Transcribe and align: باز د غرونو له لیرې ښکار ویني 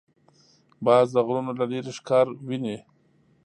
باز 0.85 1.07
د 1.15 1.17
غرونو 1.25 1.51
له 1.59 1.65
لیرې 1.71 1.93
ښکار 1.97 2.25
ویني 2.47 2.77